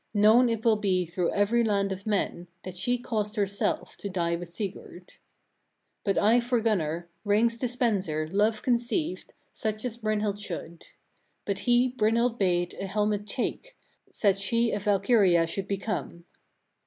[0.15, 4.35] Known it will be through every land of men, that she caused herself to die
[4.35, 5.13] with Sigurd.
[6.05, 6.05] 21.
[6.05, 10.87] But I for Gunnar, rings' dispenser, love conceived, such as Brynhild should.
[11.45, 13.77] But he Brynhild bade a helmet take,
[14.09, 16.25] said she a Valkyria should become.